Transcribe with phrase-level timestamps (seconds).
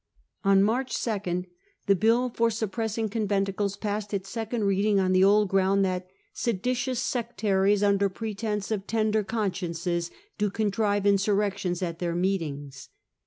[0.43, 1.45] On March 2
[1.85, 6.59] the bill for suppressing conventicles passed its second reading on the old ground that 'sedi
[6.63, 11.99] The second tious sectaries, under pretence of tender con ConMeniide sciences, do contrive insurrections at
[11.99, 12.27] their Bill, March' 1670.
[12.27, 12.89] meetings.